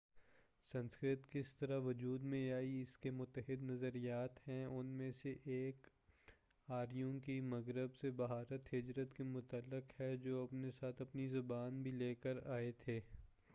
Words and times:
سنسکرت 0.71 1.29
کس 1.31 1.51
طرح 1.55 1.79
وجود 1.79 2.23
میں 2.23 2.51
آئی 2.53 2.81
اس 2.81 2.97
کے 2.97 3.11
متعدد 3.11 3.63
نظریات 3.63 4.39
ہیں 4.47 4.63
ان 4.65 4.87
میں 4.97 5.11
سے 5.21 5.35
ایک 5.45 5.87
آریوں 6.67 7.19
کی 7.19 7.39
مغرب 7.49 7.95
سے 7.95 8.11
بھارت 8.17 8.73
ہجرت 8.73 9.13
کے 9.13 9.23
متعلق 9.23 9.99
ہے 10.01 10.15
جو 10.17 10.43
اپنے 10.43 10.71
ساتھ 10.79 11.01
اپنی 11.01 11.27
زبان 11.27 11.81
بھی 11.83 11.91
لے 11.91 12.13
کر 12.15 12.39
آئے 12.47 12.71
تھے 12.79 12.99